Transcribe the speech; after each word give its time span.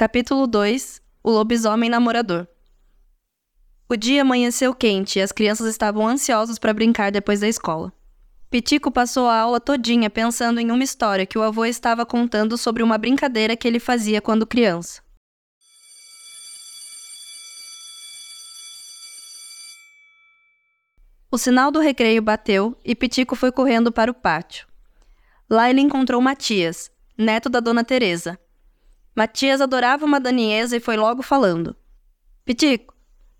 Capítulo 0.00 0.46
2 0.46 1.02
O 1.22 1.30
lobisomem 1.30 1.90
namorador. 1.90 2.48
O 3.86 3.94
dia 3.98 4.22
amanheceu 4.22 4.74
quente 4.74 5.18
e 5.18 5.22
as 5.22 5.30
crianças 5.30 5.66
estavam 5.66 6.08
ansiosas 6.08 6.58
para 6.58 6.72
brincar 6.72 7.12
depois 7.12 7.40
da 7.40 7.46
escola. 7.46 7.92
Pitico 8.48 8.90
passou 8.90 9.28
a 9.28 9.38
aula 9.38 9.60
todinha 9.60 10.08
pensando 10.08 10.58
em 10.58 10.70
uma 10.70 10.82
história 10.82 11.26
que 11.26 11.36
o 11.36 11.42
avô 11.42 11.66
estava 11.66 12.06
contando 12.06 12.56
sobre 12.56 12.82
uma 12.82 12.96
brincadeira 12.96 13.54
que 13.54 13.68
ele 13.68 13.78
fazia 13.78 14.22
quando 14.22 14.46
criança. 14.46 15.02
O 21.30 21.36
sinal 21.36 21.70
do 21.70 21.78
recreio 21.78 22.22
bateu 22.22 22.74
e 22.82 22.94
Pitico 22.94 23.36
foi 23.36 23.52
correndo 23.52 23.92
para 23.92 24.10
o 24.10 24.14
pátio. 24.14 24.66
Lá 25.46 25.68
ele 25.68 25.82
encontrou 25.82 26.22
Matias, 26.22 26.90
neto 27.18 27.50
da 27.50 27.60
dona 27.60 27.84
Teresa, 27.84 28.40
Matias 29.14 29.60
adorava 29.60 30.04
uma 30.04 30.20
daniesa 30.20 30.76
e 30.76 30.80
foi 30.80 30.96
logo 30.96 31.22
falando. 31.22 31.76
Pitico, 32.44 32.94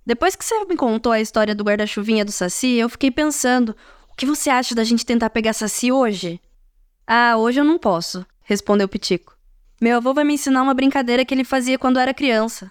depois 0.05 0.35
que 0.35 0.45
você 0.45 0.65
me 0.65 0.77
contou 0.77 1.13
a 1.13 1.21
história 1.21 1.55
do 1.55 1.65
guarda-chuvinha 1.65 2.25
do 2.25 2.33
Saci, 2.33 2.77
eu 2.77 2.89
fiquei 2.89 3.11
pensando, 3.11 3.77
o 4.11 4.17
que 4.17 4.27
você 4.27 4.51
acha 4.51 4.75
da 4.75 4.85
gente 4.85 5.07
tentar 5.07 5.31
pegar 5.31 5.53
Saci 5.53 5.93
hoje? 5.93 6.41
Ah, 7.07 7.37
hoje 7.37 7.61
eu 7.61 7.65
não 7.65 7.79
posso, 7.79 8.27
respondeu 8.43 8.89
Pitico. 8.89 9.37
Meu 9.81 9.97
avô 9.97 10.13
vai 10.13 10.25
me 10.25 10.35
ensinar 10.35 10.63
uma 10.63 10.75
brincadeira 10.75 11.25
que 11.25 11.33
ele 11.33 11.45
fazia 11.45 11.79
quando 11.79 11.99
era 11.99 12.13
criança. 12.13 12.71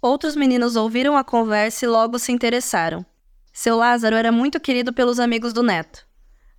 Outros 0.00 0.36
meninos 0.36 0.76
ouviram 0.76 1.16
a 1.16 1.24
conversa 1.24 1.84
e 1.84 1.88
logo 1.88 2.18
se 2.18 2.30
interessaram. 2.30 3.04
Seu 3.52 3.76
Lázaro 3.76 4.16
era 4.16 4.30
muito 4.30 4.60
querido 4.60 4.92
pelos 4.92 5.18
amigos 5.18 5.52
do 5.52 5.62
neto. 5.62 6.06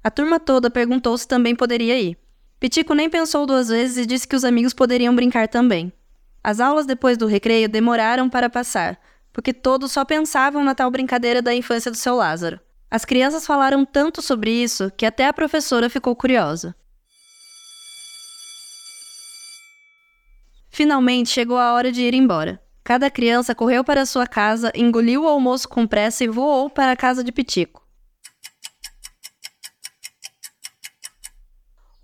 A 0.03 0.09
turma 0.09 0.39
toda 0.39 0.69
perguntou 0.69 1.17
se 1.17 1.27
também 1.27 1.55
poderia 1.55 1.99
ir. 1.99 2.17
Pitico 2.65 2.95
nem 2.95 3.07
pensou 3.07 3.45
duas 3.45 3.67
vezes 3.69 3.95
e 3.95 4.07
disse 4.07 4.27
que 4.27 4.35
os 4.35 4.43
amigos 4.43 4.73
poderiam 4.73 5.15
brincar 5.15 5.47
também. 5.47 5.93
As 6.43 6.59
aulas 6.59 6.87
depois 6.87 7.15
do 7.15 7.27
recreio 7.27 7.69
demoraram 7.69 8.27
para 8.27 8.49
passar, 8.49 8.99
porque 9.31 9.53
todos 9.53 9.91
só 9.91 10.03
pensavam 10.03 10.63
na 10.63 10.73
tal 10.73 10.89
brincadeira 10.89 11.43
da 11.43 11.53
infância 11.53 11.91
do 11.91 11.97
seu 11.97 12.15
Lázaro. 12.15 12.59
As 12.89 13.05
crianças 13.05 13.45
falaram 13.45 13.85
tanto 13.85 14.19
sobre 14.19 14.49
isso 14.49 14.91
que 14.97 15.05
até 15.05 15.27
a 15.27 15.33
professora 15.33 15.91
ficou 15.91 16.15
curiosa. 16.15 16.75
Finalmente 20.71 21.29
chegou 21.29 21.59
a 21.59 21.71
hora 21.71 21.91
de 21.91 22.01
ir 22.01 22.15
embora. 22.15 22.59
Cada 22.83 23.11
criança 23.11 23.53
correu 23.53 23.83
para 23.83 24.07
sua 24.07 24.25
casa, 24.25 24.71
engoliu 24.73 25.25
o 25.25 25.27
almoço 25.27 25.69
com 25.69 25.85
pressa 25.85 26.23
e 26.23 26.27
voou 26.27 26.67
para 26.67 26.93
a 26.93 26.97
casa 26.97 27.23
de 27.23 27.31
Pitico. 27.31 27.84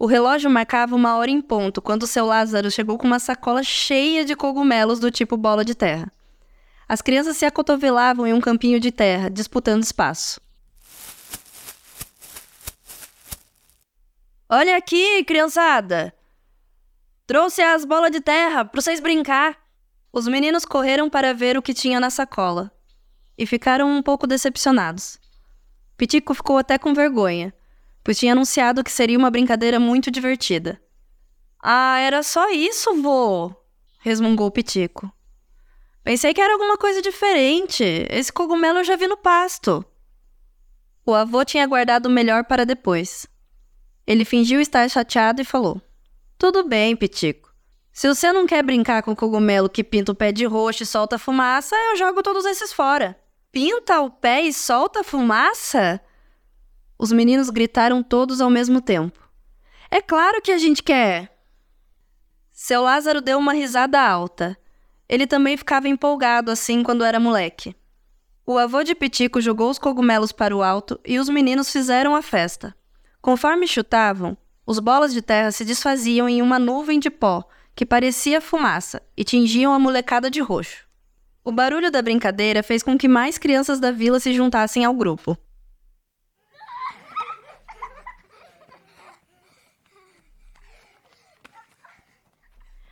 O 0.01 0.07
relógio 0.07 0.49
marcava 0.49 0.95
uma 0.95 1.15
hora 1.15 1.29
em 1.29 1.39
ponto 1.39 1.79
quando 1.79 2.07
seu 2.07 2.25
Lázaro 2.25 2.71
chegou 2.71 2.97
com 2.97 3.05
uma 3.05 3.19
sacola 3.19 3.61
cheia 3.61 4.25
de 4.25 4.35
cogumelos 4.35 4.99
do 4.99 5.11
tipo 5.11 5.37
bola 5.37 5.63
de 5.63 5.75
terra. 5.75 6.11
As 6.89 7.03
crianças 7.03 7.37
se 7.37 7.45
acotovelavam 7.45 8.25
em 8.25 8.33
um 8.33 8.41
campinho 8.41 8.79
de 8.79 8.91
terra, 8.91 9.29
disputando 9.29 9.83
espaço. 9.83 10.41
Olha 14.49 14.75
aqui, 14.75 15.23
criançada! 15.23 16.11
Trouxe 17.27 17.61
as 17.61 17.85
bolas 17.85 18.09
de 18.09 18.21
terra 18.21 18.65
para 18.65 18.81
vocês 18.81 18.99
brincar. 18.99 19.55
Os 20.11 20.27
meninos 20.27 20.65
correram 20.65 21.11
para 21.11 21.31
ver 21.31 21.59
o 21.59 21.61
que 21.61 21.75
tinha 21.75 21.99
na 21.99 22.09
sacola 22.09 22.71
e 23.37 23.45
ficaram 23.45 23.87
um 23.87 24.01
pouco 24.01 24.25
decepcionados. 24.25 25.19
Pitico 25.95 26.33
ficou 26.33 26.57
até 26.57 26.79
com 26.79 26.91
vergonha 26.91 27.53
pois 28.03 28.17
tinha 28.17 28.33
anunciado 28.33 28.83
que 28.83 28.91
seria 28.91 29.17
uma 29.17 29.31
brincadeira 29.31 29.79
muito 29.79 30.09
divertida. 30.11 30.81
Ah, 31.61 31.99
era 31.99 32.23
só 32.23 32.49
isso, 32.49 33.01
vô! 33.01 33.53
resmungou 33.99 34.49
Pitico. 34.49 35.11
Pensei 36.03 36.33
que 36.33 36.41
era 36.41 36.53
alguma 36.53 36.77
coisa 36.77 37.01
diferente. 37.01 37.83
Esse 38.09 38.33
cogumelo 38.33 38.79
eu 38.79 38.83
já 38.83 38.95
vi 38.95 39.07
no 39.07 39.15
pasto. 39.15 39.85
O 41.05 41.13
avô 41.13 41.45
tinha 41.45 41.67
guardado 41.67 42.07
o 42.07 42.11
melhor 42.11 42.45
para 42.45 42.65
depois. 42.65 43.27
Ele 44.05 44.25
fingiu 44.25 44.59
estar 44.59 44.89
chateado 44.89 45.41
e 45.41 45.45
falou: 45.45 45.79
Tudo 46.37 46.67
bem, 46.67 46.95
Pitico. 46.95 47.51
Se 47.93 48.07
você 48.07 48.31
não 48.31 48.47
quer 48.47 48.63
brincar 48.63 49.03
com 49.03 49.11
o 49.11 49.15
cogumelo 49.15 49.69
que 49.69 49.83
pinta 49.83 50.11
o 50.11 50.15
pé 50.15 50.31
de 50.31 50.45
roxo 50.45 50.83
e 50.83 50.85
solta 50.85 51.19
fumaça, 51.19 51.75
eu 51.75 51.97
jogo 51.97 52.23
todos 52.23 52.45
esses 52.45 52.73
fora. 52.73 53.19
Pinta 53.51 54.01
o 54.01 54.09
pé 54.09 54.41
e 54.41 54.53
solta 54.53 55.03
fumaça? 55.03 56.01
Os 57.01 57.11
meninos 57.11 57.49
gritaram 57.49 58.03
todos 58.03 58.41
ao 58.41 58.49
mesmo 58.51 58.79
tempo. 58.79 59.27
É 59.89 59.99
claro 59.99 60.39
que 60.39 60.51
a 60.51 60.59
gente 60.59 60.83
quer! 60.83 61.35
Seu 62.51 62.83
Lázaro 62.83 63.19
deu 63.19 63.39
uma 63.39 63.53
risada 63.53 63.99
alta. 63.99 64.55
Ele 65.09 65.25
também 65.25 65.57
ficava 65.57 65.87
empolgado 65.87 66.51
assim 66.51 66.83
quando 66.83 67.03
era 67.03 67.19
moleque. 67.19 67.75
O 68.45 68.55
avô 68.55 68.83
de 68.83 68.93
Pitico 68.93 69.41
jogou 69.41 69.71
os 69.71 69.79
cogumelos 69.79 70.31
para 70.31 70.55
o 70.55 70.61
alto 70.61 70.99
e 71.03 71.17
os 71.17 71.27
meninos 71.27 71.71
fizeram 71.71 72.15
a 72.15 72.21
festa. 72.21 72.75
Conforme 73.19 73.65
chutavam, 73.65 74.37
os 74.63 74.77
bolas 74.77 75.11
de 75.11 75.23
terra 75.23 75.51
se 75.51 75.65
desfaziam 75.65 76.29
em 76.29 76.39
uma 76.39 76.59
nuvem 76.59 76.99
de 76.99 77.09
pó 77.09 77.43
que 77.75 77.83
parecia 77.83 78.39
fumaça 78.39 79.01
e 79.17 79.23
tingiam 79.23 79.73
a 79.73 79.79
molecada 79.79 80.29
de 80.29 80.39
roxo. 80.39 80.85
O 81.43 81.51
barulho 81.51 81.89
da 81.89 82.03
brincadeira 82.03 82.61
fez 82.61 82.83
com 82.83 82.95
que 82.95 83.07
mais 83.07 83.39
crianças 83.39 83.79
da 83.79 83.91
vila 83.91 84.19
se 84.19 84.31
juntassem 84.35 84.85
ao 84.85 84.93
grupo. 84.93 85.35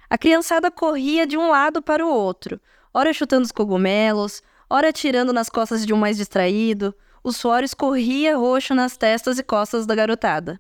A 0.10 0.18
criançada 0.18 0.72
corria 0.72 1.28
de 1.28 1.38
um 1.38 1.50
lado 1.50 1.82
para 1.82 2.06
o 2.06 2.10
outro, 2.10 2.60
ora 2.94 3.14
chutando 3.14 3.46
os 3.46 3.52
cogumelos, 3.52 4.42
ora 4.70 4.90
atirando 4.90 5.32
nas 5.32 5.50
costas 5.50 5.86
de 5.86 5.94
um 5.94 5.98
mais 5.98 6.18
distraído. 6.18 6.96
O 7.24 7.32
suor 7.32 7.64
escorria 7.64 8.38
roxo 8.38 8.74
nas 8.74 8.98
testas 8.98 9.38
e 9.38 9.44
costas 9.44 9.86
da 9.86 9.94
garotada. 9.94 10.60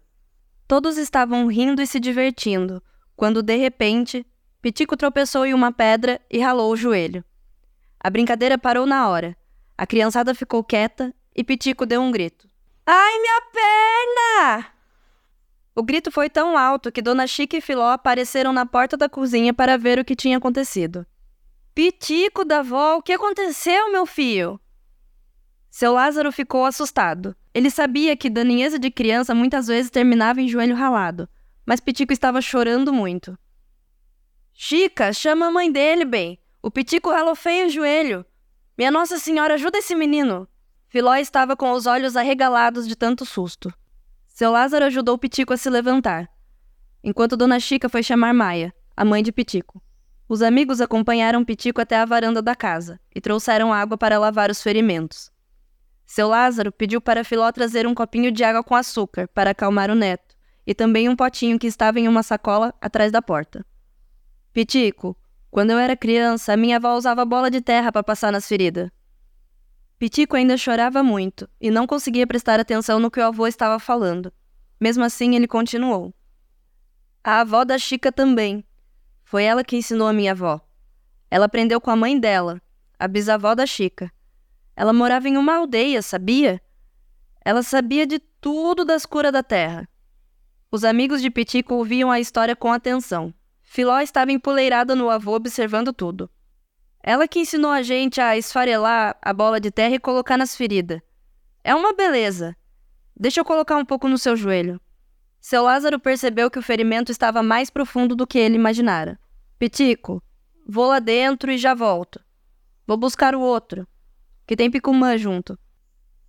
Todos 0.67 0.97
estavam 0.97 1.47
rindo 1.47 1.81
e 1.81 1.87
se 1.87 1.99
divertindo, 1.99 2.83
quando 3.15 3.41
de 3.41 3.55
repente, 3.55 4.25
Pitico 4.61 4.95
tropeçou 4.95 5.45
em 5.45 5.53
uma 5.53 5.71
pedra 5.71 6.21
e 6.29 6.39
ralou 6.39 6.71
o 6.71 6.75
joelho. 6.75 7.23
A 7.99 8.09
brincadeira 8.09 8.57
parou 8.57 8.85
na 8.85 9.09
hora. 9.09 9.35
A 9.77 9.87
criançada 9.87 10.35
ficou 10.35 10.63
quieta 10.63 11.13
e 11.35 11.43
Pitico 11.43 11.85
deu 11.85 12.01
um 12.01 12.11
grito. 12.11 12.47
Ai, 12.85 13.19
minha 13.19 13.41
perna! 13.51 14.78
O 15.79 15.81
grito 15.81 16.11
foi 16.11 16.29
tão 16.29 16.57
alto 16.57 16.91
que 16.91 17.01
Dona 17.01 17.25
Chica 17.25 17.55
e 17.55 17.61
Filó 17.61 17.91
apareceram 17.91 18.51
na 18.51 18.65
porta 18.65 18.97
da 18.97 19.07
cozinha 19.07 19.53
para 19.53 19.77
ver 19.77 19.97
o 19.97 20.03
que 20.03 20.13
tinha 20.13 20.35
acontecido. 20.35 21.05
Pitico 21.73 22.43
da 22.43 22.61
vó, 22.61 22.97
o 22.97 23.01
que 23.01 23.13
aconteceu, 23.13 23.89
meu 23.89 24.05
filho? 24.05 24.59
Seu 25.71 25.93
Lázaro 25.93 26.33
ficou 26.33 26.65
assustado. 26.65 27.33
Ele 27.53 27.69
sabia 27.69 28.17
que 28.17 28.29
daninheza 28.29 28.77
de 28.77 28.91
criança 28.91 29.33
muitas 29.33 29.67
vezes 29.67 29.89
terminava 29.89 30.41
em 30.41 30.49
joelho 30.49 30.75
ralado, 30.75 31.29
mas 31.65 31.79
Pitico 31.79 32.11
estava 32.11 32.41
chorando 32.41 32.91
muito. 32.91 33.39
Chica, 34.53 35.13
chama 35.13 35.45
a 35.45 35.51
mãe 35.51 35.71
dele, 35.71 36.03
bem. 36.03 36.37
O 36.61 36.69
Pitico 36.69 37.09
ralou 37.09 37.35
feio 37.35 37.67
o 37.67 37.69
joelho. 37.69 38.25
Minha 38.77 38.91
Nossa 38.91 39.17
Senhora, 39.17 39.53
ajuda 39.53 39.77
esse 39.77 39.95
menino. 39.95 40.45
Filó 40.89 41.15
estava 41.15 41.55
com 41.55 41.71
os 41.71 41.85
olhos 41.85 42.17
arregalados 42.17 42.85
de 42.85 42.97
tanto 42.97 43.25
susto. 43.25 43.73
Seu 44.39 44.51
Lázaro 44.51 44.85
ajudou 44.85 45.17
Pitico 45.17 45.51
a 45.51 45.57
se 45.57 45.69
levantar, 45.69 46.29
enquanto 47.03 47.35
Dona 47.35 47.59
Chica 47.59 47.89
foi 47.89 48.01
chamar 48.01 48.33
Maia, 48.33 48.73
a 48.95 49.03
mãe 49.03 49.21
de 49.21 49.33
Pitico. 49.33 49.83
Os 50.29 50.41
amigos 50.41 50.79
acompanharam 50.79 51.43
Pitico 51.43 51.81
até 51.81 51.97
a 51.97 52.05
varanda 52.05 52.41
da 52.41 52.55
casa 52.55 53.01
e 53.13 53.19
trouxeram 53.19 53.73
água 53.73 53.97
para 53.97 54.17
lavar 54.17 54.49
os 54.49 54.63
ferimentos. 54.63 55.29
Seu 56.05 56.29
Lázaro 56.29 56.71
pediu 56.71 57.01
para 57.01 57.25
Filó 57.25 57.51
trazer 57.51 57.85
um 57.85 57.93
copinho 57.93 58.31
de 58.31 58.41
água 58.41 58.63
com 58.63 58.75
açúcar 58.75 59.27
para 59.27 59.49
acalmar 59.49 59.91
o 59.91 59.95
neto 59.95 60.37
e 60.65 60.73
também 60.73 61.09
um 61.09 61.17
potinho 61.17 61.59
que 61.59 61.67
estava 61.67 61.99
em 61.99 62.07
uma 62.07 62.23
sacola 62.23 62.73
atrás 62.79 63.11
da 63.11 63.21
porta. 63.21 63.65
Pitico, 64.53 65.17
quando 65.51 65.71
eu 65.71 65.77
era 65.77 65.97
criança, 65.97 66.55
minha 66.55 66.77
avó 66.77 66.95
usava 66.95 67.25
bola 67.25 67.51
de 67.51 67.59
terra 67.59 67.91
para 67.91 68.03
passar 68.03 68.31
nas 68.31 68.47
feridas. 68.47 68.89
Pitico 69.99 70.37
ainda 70.37 70.55
chorava 70.55 71.03
muito 71.03 71.49
e 71.59 71.69
não 71.69 71.85
conseguia 71.85 72.25
prestar 72.25 72.57
atenção 72.57 73.01
no 73.01 73.11
que 73.11 73.19
o 73.19 73.25
avô 73.25 73.45
estava 73.45 73.77
falando. 73.77 74.31
Mesmo 74.79 75.03
assim, 75.03 75.35
ele 75.35 75.45
continuou. 75.45 76.13
A 77.21 77.41
avó 77.41 77.65
da 77.65 77.77
Chica 77.77 78.09
também. 78.09 78.63
Foi 79.25 79.43
ela 79.43 79.61
que 79.61 79.75
ensinou 79.75 80.07
a 80.07 80.13
minha 80.13 80.31
avó. 80.31 80.61
Ela 81.29 81.47
aprendeu 81.47 81.81
com 81.81 81.91
a 81.91 81.97
mãe 81.97 82.17
dela, 82.17 82.61
a 82.97 83.09
bisavó 83.09 83.53
da 83.53 83.65
Chica. 83.65 84.09
Ela 84.73 84.93
morava 84.93 85.27
em 85.27 85.35
uma 85.35 85.57
aldeia, 85.57 86.01
sabia? 86.01 86.61
Ela 87.43 87.61
sabia 87.61 88.07
de 88.07 88.19
tudo 88.19 88.85
das 88.85 89.05
curas 89.05 89.33
da 89.33 89.43
terra. 89.43 89.85
Os 90.71 90.85
amigos 90.85 91.21
de 91.21 91.29
Pitico 91.29 91.73
ouviam 91.73 92.09
a 92.09 92.21
história 92.21 92.55
com 92.55 92.71
atenção. 92.71 93.33
Filó 93.61 93.99
estava 93.99 94.31
empoleirada 94.31 94.95
no 94.95 95.09
avô 95.09 95.35
observando 95.35 95.91
tudo. 95.91 96.31
Ela 97.01 97.27
que 97.27 97.39
ensinou 97.39 97.71
a 97.71 97.81
gente 97.81 98.19
a 98.19 98.37
esfarelar 98.37 99.17
a 99.21 99.33
bola 99.33 99.59
de 99.59 99.71
terra 99.71 99.95
e 99.95 99.99
colocar 99.99 100.37
nas 100.37 100.55
feridas. 100.55 101.01
É 101.63 101.73
uma 101.73 101.93
beleza. 101.93 102.55
Deixa 103.15 103.39
eu 103.39 103.45
colocar 103.45 103.77
um 103.77 103.85
pouco 103.85 104.07
no 104.07 104.17
seu 104.17 104.35
joelho. 104.35 104.79
Seu 105.39 105.63
Lázaro 105.63 105.99
percebeu 105.99 106.51
que 106.51 106.59
o 106.59 106.63
ferimento 106.63 107.11
estava 107.11 107.41
mais 107.41 107.69
profundo 107.69 108.15
do 108.15 108.27
que 108.27 108.37
ele 108.37 108.55
imaginara. 108.55 109.19
Pitico, 109.57 110.21
Vou 110.71 110.85
lá 110.85 110.99
dentro 110.99 111.51
e 111.51 111.57
já 111.57 111.73
volto. 111.73 112.23
Vou 112.85 112.95
buscar 112.95 113.33
o 113.33 113.41
outro, 113.41 113.87
que 114.45 114.55
tem 114.55 114.69
picumã 114.69 115.17
junto. 115.17 115.57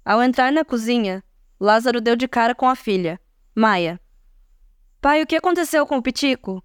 Ao 0.03 0.23
entrar 0.23 0.51
na 0.51 0.65
cozinha, 0.65 1.23
Lázaro 1.61 2.01
deu 2.01 2.17
de 2.17 2.27
cara 2.27 2.55
com 2.55 2.67
a 2.67 2.75
filha, 2.75 3.21
Maia. 3.55 4.01
Pai, 4.99 5.21
o 5.21 5.27
que 5.27 5.37
aconteceu 5.37 5.87
com 5.87 5.99
o 5.99 6.03
Pitico? 6.03 6.65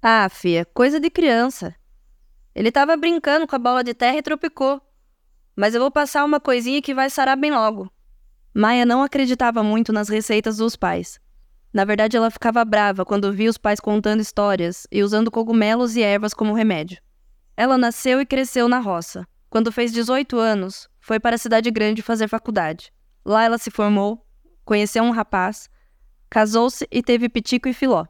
Ah, 0.00 0.30
fia, 0.30 0.64
coisa 0.64 0.98
de 0.98 1.10
criança. 1.10 1.74
Ele 2.58 2.70
estava 2.70 2.96
brincando 2.96 3.46
com 3.46 3.54
a 3.54 3.58
bola 3.60 3.84
de 3.84 3.94
terra 3.94 4.18
e 4.18 4.22
tropicou. 4.22 4.82
Mas 5.54 5.76
eu 5.76 5.80
vou 5.80 5.92
passar 5.92 6.24
uma 6.24 6.40
coisinha 6.40 6.82
que 6.82 6.92
vai 6.92 7.08
sarar 7.08 7.36
bem 7.36 7.52
logo. 7.52 7.88
Maia 8.52 8.84
não 8.84 9.00
acreditava 9.00 9.62
muito 9.62 9.92
nas 9.92 10.08
receitas 10.08 10.56
dos 10.56 10.74
pais. 10.74 11.20
Na 11.72 11.84
verdade, 11.84 12.16
ela 12.16 12.32
ficava 12.32 12.64
brava 12.64 13.04
quando 13.04 13.32
via 13.32 13.48
os 13.48 13.56
pais 13.56 13.78
contando 13.78 14.22
histórias 14.22 14.88
e 14.90 15.04
usando 15.04 15.30
cogumelos 15.30 15.94
e 15.94 16.02
ervas 16.02 16.34
como 16.34 16.52
remédio. 16.52 17.00
Ela 17.56 17.78
nasceu 17.78 18.20
e 18.20 18.26
cresceu 18.26 18.66
na 18.66 18.80
roça. 18.80 19.24
Quando 19.48 19.70
fez 19.70 19.92
18 19.92 20.36
anos, 20.36 20.88
foi 20.98 21.20
para 21.20 21.36
a 21.36 21.38
cidade 21.38 21.70
grande 21.70 22.02
fazer 22.02 22.26
faculdade. 22.26 22.92
Lá 23.24 23.44
ela 23.44 23.58
se 23.58 23.70
formou, 23.70 24.26
conheceu 24.64 25.04
um 25.04 25.12
rapaz, 25.12 25.70
casou-se 26.28 26.88
e 26.90 27.04
teve 27.04 27.28
Pitico 27.28 27.68
e 27.68 27.72
Filó. 27.72 28.04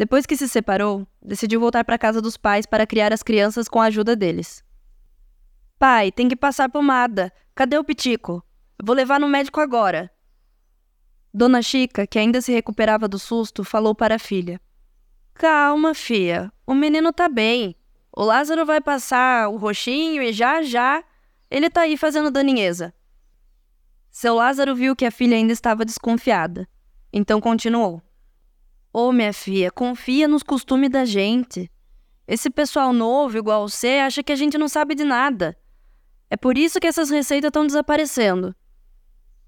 Depois 0.00 0.24
que 0.24 0.34
se 0.34 0.48
separou, 0.48 1.06
decidiu 1.20 1.60
voltar 1.60 1.84
para 1.84 1.98
casa 1.98 2.22
dos 2.22 2.34
pais 2.34 2.64
para 2.64 2.86
criar 2.86 3.12
as 3.12 3.22
crianças 3.22 3.68
com 3.68 3.78
a 3.82 3.84
ajuda 3.84 4.16
deles. 4.16 4.64
Pai, 5.78 6.10
tem 6.10 6.26
que 6.26 6.34
passar 6.34 6.70
pomada. 6.70 7.30
Cadê 7.54 7.76
o 7.76 7.84
Pitico? 7.84 8.42
Vou 8.82 8.96
levar 8.96 9.20
no 9.20 9.28
médico 9.28 9.60
agora. 9.60 10.10
Dona 11.34 11.60
Chica, 11.60 12.06
que 12.06 12.18
ainda 12.18 12.40
se 12.40 12.50
recuperava 12.50 13.06
do 13.06 13.18
susto, 13.18 13.62
falou 13.62 13.94
para 13.94 14.14
a 14.14 14.18
filha: 14.18 14.58
Calma, 15.34 15.92
filha. 15.92 16.50
O 16.66 16.72
menino 16.72 17.12
tá 17.12 17.28
bem. 17.28 17.76
O 18.10 18.24
Lázaro 18.24 18.64
vai 18.64 18.80
passar 18.80 19.50
o 19.50 19.58
roxinho 19.58 20.22
e 20.22 20.32
já 20.32 20.62
já 20.62 21.04
ele 21.50 21.68
tá 21.68 21.82
aí 21.82 21.98
fazendo 21.98 22.30
daninheza. 22.30 22.94
Seu 24.10 24.34
Lázaro 24.34 24.74
viu 24.74 24.96
que 24.96 25.04
a 25.04 25.10
filha 25.10 25.36
ainda 25.36 25.52
estava 25.52 25.84
desconfiada. 25.84 26.66
Então 27.12 27.38
continuou. 27.38 28.02
Ô, 28.92 29.08
oh, 29.08 29.12
minha 29.12 29.32
filha, 29.32 29.70
confia 29.70 30.26
nos 30.26 30.42
costumes 30.42 30.90
da 30.90 31.04
gente. 31.04 31.70
Esse 32.26 32.50
pessoal 32.50 32.92
novo, 32.92 33.38
igual 33.38 33.68
você, 33.68 34.00
acha 34.04 34.22
que 34.22 34.32
a 34.32 34.36
gente 34.36 34.58
não 34.58 34.68
sabe 34.68 34.94
de 34.94 35.04
nada. 35.04 35.56
É 36.28 36.36
por 36.36 36.58
isso 36.58 36.80
que 36.80 36.86
essas 36.86 37.08
receitas 37.08 37.48
estão 37.48 37.66
desaparecendo. 37.66 38.54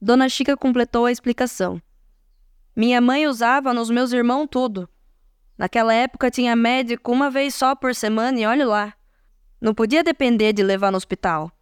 Dona 0.01 0.29
Chica 0.29 0.57
completou 0.57 1.07
a 1.07 1.13
explicação. 1.13 1.81
Minha 2.75 3.01
mãe 3.01 3.27
usava 3.27 3.75
nos 3.75 3.91
meus 3.91 4.13
irmãos 4.13 4.47
tudo. 4.51 4.89
Naquela 5.59 5.93
época 5.93 6.31
tinha 6.31 6.57
médico 6.57 7.13
uma 7.13 7.31
vez 7.31 7.55
só 7.55 7.75
por 7.75 7.95
semana 7.95 8.39
e 8.41 8.47
olhe 8.47 8.65
lá. 8.65 8.95
Não 9.61 9.75
podia 9.75 10.03
depender 10.03 10.53
de 10.53 10.63
levar 10.63 10.91
no 10.91 10.97
hospital. 10.97 11.53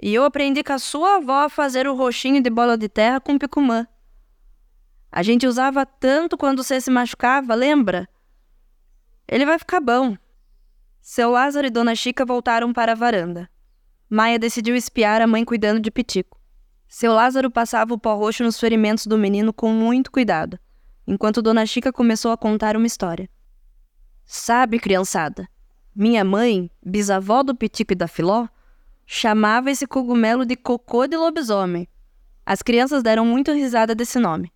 E 0.00 0.12
eu 0.14 0.24
aprendi 0.24 0.62
com 0.62 0.72
a 0.74 0.78
sua 0.78 1.16
avó 1.16 1.44
a 1.44 1.48
fazer 1.48 1.86
o 1.86 1.94
roxinho 1.94 2.42
de 2.42 2.50
bola 2.50 2.76
de 2.76 2.88
terra 2.88 3.20
com 3.20 3.38
picumã. 3.38 3.86
A 5.16 5.22
gente 5.22 5.46
usava 5.46 5.86
tanto 5.86 6.36
quando 6.36 6.62
você 6.62 6.78
se 6.78 6.90
machucava, 6.90 7.54
lembra? 7.54 8.06
Ele 9.26 9.46
vai 9.46 9.58
ficar 9.58 9.80
bom. 9.80 10.14
Seu 11.00 11.30
Lázaro 11.30 11.66
e 11.66 11.70
Dona 11.70 11.94
Chica 11.94 12.22
voltaram 12.22 12.70
para 12.70 12.92
a 12.92 12.94
varanda. 12.94 13.48
Maia 14.10 14.38
decidiu 14.38 14.76
espiar 14.76 15.22
a 15.22 15.26
mãe 15.26 15.42
cuidando 15.42 15.80
de 15.80 15.90
Pitico. 15.90 16.38
Seu 16.86 17.14
Lázaro 17.14 17.50
passava 17.50 17.94
o 17.94 17.98
pó 17.98 18.14
roxo 18.14 18.44
nos 18.44 18.60
ferimentos 18.60 19.06
do 19.06 19.16
menino 19.16 19.54
com 19.54 19.72
muito 19.72 20.12
cuidado, 20.12 20.58
enquanto 21.06 21.40
Dona 21.40 21.64
Chica 21.64 21.90
começou 21.90 22.30
a 22.30 22.36
contar 22.36 22.76
uma 22.76 22.86
história. 22.86 23.26
Sabe, 24.26 24.78
criançada, 24.78 25.48
minha 25.94 26.24
mãe, 26.24 26.70
bisavó 26.84 27.42
do 27.42 27.56
Pitico 27.56 27.94
e 27.94 27.96
da 27.96 28.06
Filó, 28.06 28.46
chamava 29.06 29.70
esse 29.70 29.86
cogumelo 29.86 30.44
de 30.44 30.56
cocô 30.56 31.06
de 31.06 31.16
lobisomem. 31.16 31.88
As 32.44 32.60
crianças 32.60 33.02
deram 33.02 33.24
muito 33.24 33.50
risada 33.50 33.94
desse 33.94 34.18
nome. 34.18 34.52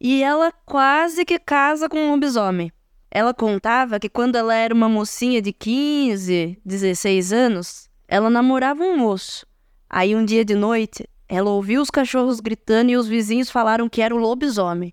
E 0.00 0.22
ela 0.22 0.52
quase 0.52 1.24
que 1.24 1.38
casa 1.38 1.88
com 1.88 1.98
um 1.98 2.10
lobisomem. 2.10 2.70
Ela 3.10 3.32
contava 3.32 3.98
que 3.98 4.08
quando 4.08 4.36
ela 4.36 4.54
era 4.54 4.74
uma 4.74 4.88
mocinha 4.88 5.40
de 5.40 5.52
15, 5.52 6.60
16 6.64 7.32
anos, 7.32 7.88
ela 8.06 8.28
namorava 8.28 8.82
um 8.82 8.98
moço. 8.98 9.46
Aí 9.88 10.14
um 10.14 10.24
dia 10.24 10.44
de 10.44 10.54
noite, 10.54 11.08
ela 11.28 11.50
ouviu 11.50 11.80
os 11.80 11.90
cachorros 11.90 12.40
gritando 12.40 12.90
e 12.90 12.96
os 12.96 13.08
vizinhos 13.08 13.50
falaram 13.50 13.88
que 13.88 14.02
era 14.02 14.14
o 14.14 14.18
lobisomem. 14.18 14.92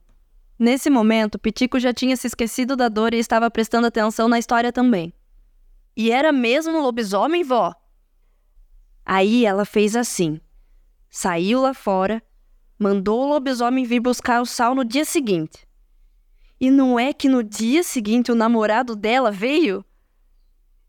Nesse 0.57 0.89
momento, 0.89 1.37
Pitico 1.37 1.79
já 1.79 1.91
tinha 1.91 2.15
se 2.15 2.27
esquecido 2.27 2.75
da 2.75 2.87
dor 2.87 3.13
e 3.13 3.17
estava 3.17 3.51
prestando 3.51 3.87
atenção 3.87 4.29
na 4.29 4.39
história 4.39 4.71
também. 4.71 5.13
E 5.97 6.09
era 6.11 6.31
mesmo 6.31 6.81
lobisomem, 6.81 7.43
vó? 7.43 7.75
Aí 9.05 9.45
ela 9.45 9.65
fez 9.65 9.95
assim. 9.95 10.39
Saiu 11.09 11.61
lá 11.61 11.73
fora, 11.73 12.23
mandou 12.77 13.21
o 13.21 13.27
lobisomem 13.27 13.85
vir 13.85 13.99
buscar 13.99 14.41
o 14.41 14.45
sal 14.45 14.75
no 14.75 14.83
dia 14.83 15.05
seguinte. 15.05 15.67
E 16.59 16.71
não 16.71 16.99
é 16.99 17.13
que 17.13 17.27
no 17.27 17.43
dia 17.43 17.83
seguinte 17.83 18.31
o 18.31 18.35
namorado 18.35 18.95
dela 18.95 19.31
veio? 19.31 19.83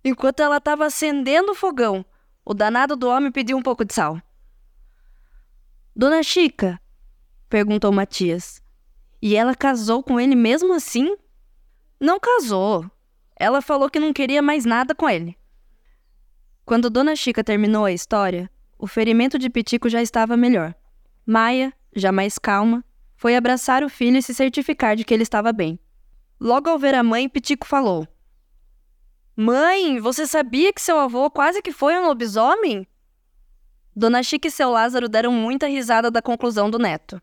Enquanto 0.05 0.41
ela 0.41 0.59
estava 0.59 0.87
acendendo 0.87 1.53
o 1.53 1.55
fogão, 1.55 2.05
o 2.45 2.53
danado 2.53 2.95
do 2.95 3.09
homem 3.09 3.33
pediu 3.33 3.57
um 3.57 3.63
pouco 3.63 3.85
de 3.85 3.95
sal. 3.95 4.21
Dona 5.97 6.23
Chica, 6.23 6.81
perguntou 7.49 7.91
Matias, 7.91 8.63
e 9.23 9.35
ela 9.35 9.55
casou 9.55 10.03
com 10.03 10.21
ele 10.21 10.35
mesmo 10.35 10.75
assim? 10.75 11.17
Não 11.99 12.21
casou. 12.21 12.91
Ela 13.37 13.63
falou 13.63 13.89
que 13.89 13.99
não 13.99 14.13
queria 14.13 14.43
mais 14.43 14.65
nada 14.65 14.95
com 14.95 15.09
ele. 15.09 15.37
Quando 16.65 16.91
Dona 16.91 17.17
Chica 17.17 17.43
terminou 17.43 17.85
a 17.85 17.93
história, 17.93 18.51
o 18.79 18.87
ferimento 18.87 19.39
de 19.39 19.49
Pitico 19.49 19.89
já 19.89 20.03
estava 20.03 20.37
melhor. 20.37 20.75
Maia, 21.27 21.73
já 21.95 22.13
mais 22.13 22.39
calma, 22.39 22.85
foi 23.17 23.37
abraçar 23.37 23.83
o 23.83 23.89
filho 23.89 24.19
e 24.19 24.23
se 24.23 24.35
certificar 24.35 24.97
de 24.97 25.05
que 25.05 25.15
ele 25.15 25.23
estava 25.23 25.53
bem. 25.53 25.79
Logo 26.39 26.69
ao 26.69 26.79
ver 26.79 26.95
a 26.95 27.03
mãe, 27.03 27.29
Pitico 27.29 27.67
falou: 27.67 28.07
Mãe, 29.37 29.99
você 29.99 30.27
sabia 30.27 30.73
que 30.73 30.83
seu 30.83 30.99
avô 30.99 31.31
quase 31.31 31.63
que 31.63 31.73
foi 31.73 31.97
um 31.97 32.07
lobisomem? 32.07 32.87
Dona 33.97 34.23
Chica 34.23 34.49
e 34.49 34.51
seu 34.51 34.71
Lázaro 34.71 35.09
deram 35.09 35.33
muita 35.33 35.67
risada 35.67 36.11
da 36.11 36.21
conclusão 36.21 36.69
do 36.69 36.79
neto. 36.79 37.23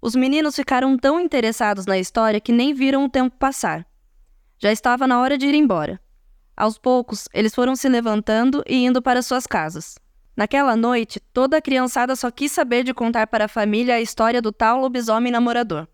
Os 0.00 0.14
meninos 0.14 0.54
ficaram 0.54 0.96
tão 0.98 1.18
interessados 1.18 1.86
na 1.86 1.98
história 1.98 2.40
que 2.40 2.52
nem 2.52 2.74
viram 2.74 3.06
o 3.06 3.08
tempo 3.08 3.36
passar. 3.38 3.86
Já 4.58 4.70
estava 4.70 5.06
na 5.06 5.18
hora 5.20 5.36
de 5.36 5.46
ir 5.46 5.54
embora. 5.54 6.00
Aos 6.56 6.78
poucos, 6.78 7.26
eles 7.32 7.54
foram 7.54 7.74
se 7.74 7.88
levantando 7.88 8.62
e 8.68 8.84
indo 8.84 9.02
para 9.02 9.22
suas 9.22 9.46
casas. 9.46 9.96
Naquela 10.36 10.74
noite, 10.74 11.20
toda 11.32 11.58
a 11.58 11.62
criançada 11.62 12.16
só 12.16 12.30
quis 12.30 12.50
saber 12.50 12.82
de 12.82 12.92
contar 12.92 13.26
para 13.28 13.44
a 13.44 13.48
família 13.48 13.94
a 13.94 14.00
história 14.00 14.42
do 14.42 14.50
tal 14.50 14.80
lobisomem 14.80 15.30
namorador. 15.30 15.86